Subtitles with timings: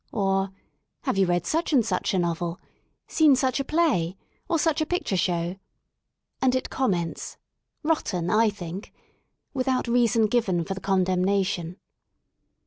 [0.17, 0.49] •"or
[1.01, 2.59] Have you read Such and such a novel?
[3.07, 4.17] Seen such a play?
[4.49, 5.57] Or such a picture show?*'
[6.41, 7.37] and it comments;
[7.83, 8.89] Rotten, /think,
[9.53, 11.77] without reason given for the condemnation.